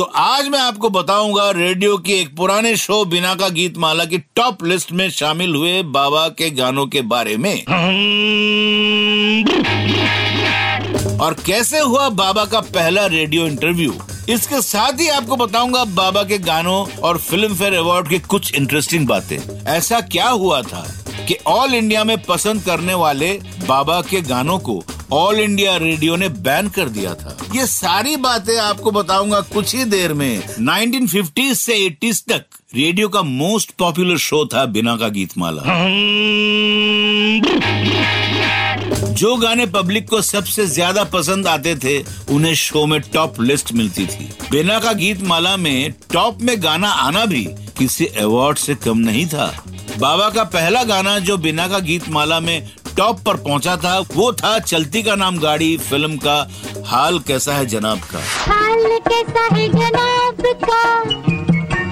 [0.00, 4.18] तो आज मैं आपको बताऊँगा रेडियो की एक पुराने शो बिना का गीत माला की
[4.18, 7.64] टॉप लिस्ट में शामिल हुए बाबा के गानों के बारे में।
[11.18, 13.94] और कैसे हुआ बाबा का पहला रेडियो इंटरव्यू?
[14.28, 19.06] इसके साथ ही आपको बताऊँगा बाबा के गानों और फ़िल्म फेयर अवार्ड की कुछ इंटरेस्टिंग
[19.06, 20.84] बातें। ऐसा क्या हुआ था
[21.28, 23.32] कि ऑल इंडिया में पसंद करने वाले
[23.68, 24.82] बाबा के गानों को
[25.12, 29.84] ऑल इंडिया रेडियो ने बैन कर दिया था। ये सारी बातें आपको बताऊँगा कुछ ही
[29.84, 35.62] देर में। 1950s से 80s तक रेडियो का मोस्ट पॉपुलर शो था बिना का गीतमाला।
[39.12, 41.98] जो गाने पब्लिक को सबसे ज़्यादा पसंद आते थे,
[42.32, 46.88] उन्हें शो में टॉप लिस्ट मिलती थी। बिना का गीत माला में टॉप में गाना
[46.88, 47.44] आना भी
[47.78, 49.52] किसी अवार्ड से कम नहीं था।
[49.98, 54.32] बाबा का पहला गाना जो बिना का गीत माला में टॉप पर पहुँचा था वो
[54.32, 56.36] था चलती का नाम गाड़ी फ़िल्म का।
[56.86, 58.20] हाल कैसा है जनाब का?
[58.44, 60.84] हाल कैसा है जनाब का?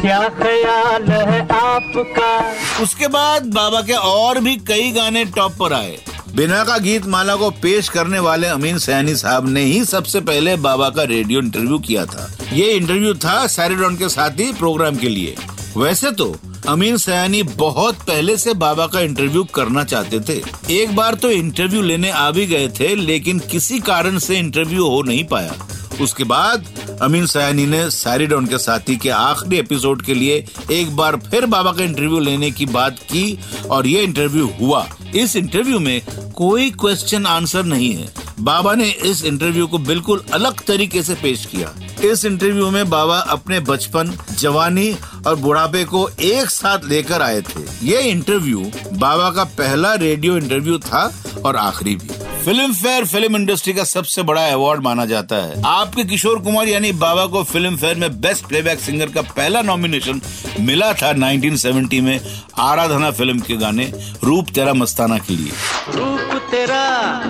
[0.00, 2.82] क्या ख्याल है आपका?
[2.82, 5.98] उसके बाद बाबा के और भी कई गाने टॉप पर आए।
[6.34, 10.56] बिना का गीत माला को पेश करने वाले अमीन सैनी साहब ने ही सबसे पहले
[10.56, 15.08] बाबा का रेडियो इंटरव्यू किया था। ये इंटरव्यू था सैरिडॉन के साथ ही प्रोग्राम के
[15.08, 15.34] लिए।
[15.76, 16.34] वैसे तो
[16.68, 20.42] अमीन सयानी बहुत पहले से बाबा का इंटरव्यू करना चाहते थे।
[20.74, 25.02] एक बार तो इंटरव्यू लेने आ भी गए थे, लेकिन किसी कारण से इंटरव्यू हो
[25.02, 25.54] नहीं पाया।
[26.00, 26.64] उसके बाद
[27.02, 31.72] अमीन सयानी ने सैरिडॉन के साथी के आखिरी एपिसोड के लिए एक बार फिर बाबा
[31.72, 33.38] का इंटरव्यू लेने की बात की
[33.70, 36.00] और ये इंटरव्यू हुआ। इस इंटरव्यू में
[36.36, 41.44] कोई क्वेश्चन आंसर नहीं है। बाबा ने इस इंटरव्यू को बिल्कुल अलग तरीके से पेश
[41.46, 41.74] किया।
[42.04, 44.94] इस इंटरव्यू में बाबा अपने बचपन, जवानी
[45.26, 50.78] और बुढ़ापे को एक साथ लेकर आए थे। ये इंटरव्यू बाबा का पहला रेडियो इंटरव्यू
[50.78, 51.12] था
[51.46, 52.08] और आखिरी भी।
[52.44, 56.92] फ़िल्म फेयर फ़िल्म इंडस्ट्री का सबसे बड़ा अवार्ड माना जाता है। आपके किशोर कुमार यानी
[56.92, 60.20] बाबा को फ़िल्म फेयर में बेस्ट प्लेबैक सिंगर का पहला नॉमिनेशन
[60.60, 62.20] मिला था 1970 में
[62.58, 63.92] आराधना फ़िल्म के गाने
[64.24, 65.52] रूप तेरा मस्ताना के लिए।
[65.94, 66.82] रूप तेरा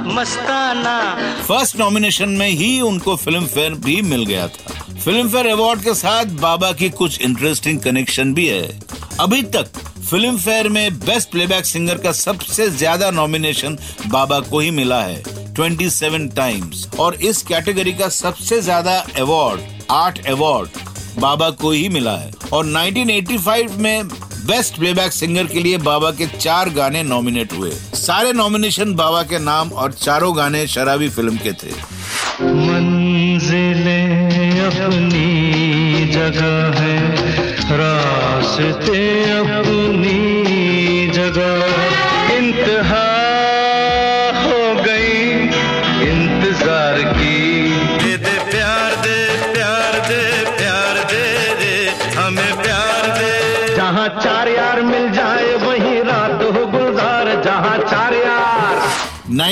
[0.06, 0.98] मस्ताना।
[1.42, 4.61] फ़र्स्ट नॉमिनेशन में ही उनको फ़िल्म फेयर भी मिल गया था।
[4.94, 8.80] फ़िल्म फेयर अवार्ड के साथ बाबा की कुछ इंटरेस्टिंग कनेक्शन भी है।
[9.20, 9.78] अभी तक
[10.10, 15.22] फ़िल्म फेयर में बेस्ट प्लेबैक सिंगर का सबसे ज़्यादा नॉमिनेशन बाबा को ही मिला है
[15.54, 19.60] 27 टाइम्स और इस कैटेगरी का सबसे ज़्यादा अवार्ड
[19.90, 24.08] आठ अवार्ड बाबा को ही मिला है। और 1985 में
[24.46, 29.38] बेस्ट प्लेबैक सिंगर के लिए बाबा के चार गाने नॉमिनेट हुए। सारे नॉमिनेशन बाबा के
[29.38, 32.71] नाम और चारों गाने शराबी फ़िल्म के थे।
[36.12, 36.96] जगह है।
[37.72, 39.02] रास्ते
[39.32, 40.20] अपनी
[41.14, 41.60] जगह।
[42.34, 43.06] इंतहा
[44.42, 45.16] हो गई
[46.08, 47.38] इंतज़ार की।
[47.98, 49.18] दे दे प्यार दे
[49.54, 50.22] प्यार दे
[50.58, 51.24] प्यार दे
[51.60, 51.74] दे।
[52.16, 55.31] हमें प्यार दे। जहाँ चार यार मिल जाए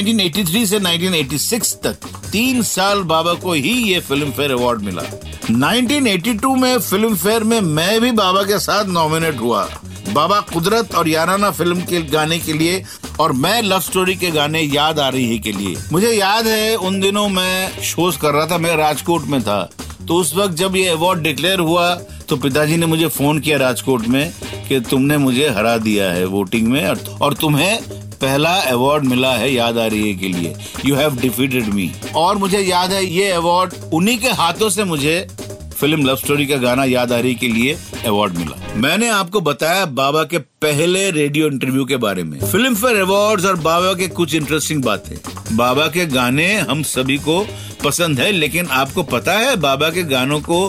[0.02, 5.02] 1983 से 1986 तक तीन साल बाबा को ही ये फ़िल्म फेयर अवार्ड मिला।
[5.50, 9.68] 1982 में फ़िल्म फेयर में मैं भी बाबा के साथ नॉमिनेट हुआ।
[10.12, 12.82] बाबा कुदरत और याराना फ़िल्म के गाने के लिए
[13.20, 16.74] और मैं लव स्टोरी के गाने याद आ रही है के लिए। मुझे याद है,
[16.76, 19.62] उन दिनों मैं शोज़ कर रहा था, मैं राजकोट में था।
[20.08, 21.94] तो उस वक्त जब ये अवार्ड डिक्लेयर हुआ
[22.28, 24.32] तो पिताजी ने मुझे फ़ोन किया राजकोट में।
[24.70, 27.80] कि तुमने मुझे हरा दिया है वोटिंग में और, तुम्हें
[28.20, 30.54] पहला अवार्ड मिला है याद आ रही है के लिए।
[30.86, 35.26] यू हैव डिफीटेड मी और मुझे याद है ये अवार्ड उन्हीं के हाथों से मुझे
[35.74, 37.76] फ़िल्म लव स्टोरी का गाना याद आ रही के लिए
[38.06, 43.00] अवार्ड मिला। मैंने आपको बताया बाबा के पहले रेडियो इंटरव्यू के बारे में। फ़िल्म फेयर
[43.00, 45.16] अवार्ड्स और बाबा के कुछ इंटरेस्टिंग बातें।
[45.56, 47.44] बाबा के गाने हम सभी को
[47.84, 50.60] पसंद है लेकिन आपको पता है बाबा के गानों को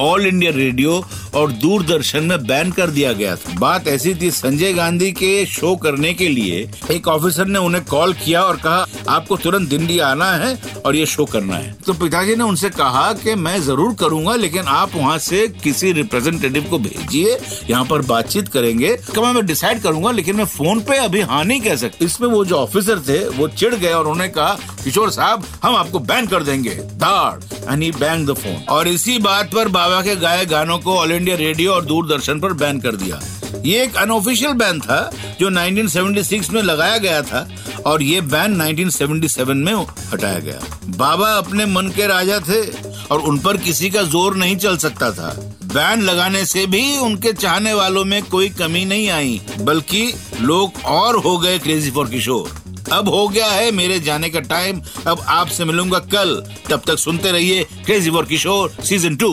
[0.00, 1.02] ऑल इंडिया रेडियो
[1.34, 5.74] और दूरदर्शन में बैन कर दिया गया था। बात ऐसी थी संजय गांधी के शो
[5.76, 10.30] करने के लिए। एक ऑफिसर ने उन्हें कॉल किया और कहा, आपको तुरंत दिल्ली आना
[10.32, 14.34] है और ये शो करना है। तो पिताजी ने उनसे कहा कि, मैं ज़रूर करूँगा,
[14.36, 17.38] लेकिन आप वहाँ से किसी रिप्रेजेंटेटिव को भेजिए,
[17.70, 21.60] यहाँ पर बातचीत करेंगे। कमा मैं डिसाइड करूँगा, लेकिन मैं फ़ोन पे अभी हाँ नहीं
[21.60, 25.44] कह सकता। इसमें वो जो ऑफिसर थे, वो चिढ़ गए और उन्होंने कहा, किशोर साहब,
[25.62, 29.68] हम आपको बैन कर देंगे। दाड़ and he bang the phone और इसी बात पर
[29.68, 33.20] बाबा के गाए गानों को ऑल इंडिया रेडियो और दूरदर्शन पर बैन कर दिया।
[33.64, 34.98] ये एक अनऑफिशियल बैन था,
[35.40, 37.48] जो 1976 में लगाया गया था
[37.86, 39.74] और ये बैन 1977 में
[40.12, 40.60] हटाया गया।
[40.96, 42.60] बाबा अपने मन के राजा थे
[43.06, 45.34] और उन पर किसी का ज़ोर नहीं चल सकता था।
[45.64, 51.16] बैन लगाने से भी उनके चाहने वालों में कोई कमी नहीं आई, बल्कि लोग और
[51.16, 52.58] हो गए क्रेजी फॉर किशोर।
[52.92, 56.34] अब हो गया है मेरे जाने का टाइम अब आपसे मिलूँगा कल।
[56.70, 59.32] तब तक सुनते रहिए crazy for Kishore season two